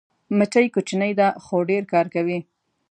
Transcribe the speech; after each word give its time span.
مچمچۍ 0.37 0.67
کوچنۍ 0.75 1.11
ده 1.19 1.27
خو 1.43 1.55
ډېر 1.69 1.83
کار 1.93 2.05
کوي 2.15 2.39